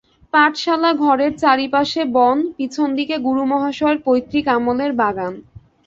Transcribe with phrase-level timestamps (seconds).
[0.33, 5.33] পাঠশালা-ঘরের চারিপাশে বন, পিছন দিকে গুরুমহাশয়ের পৈতৃক আমলের বাগান।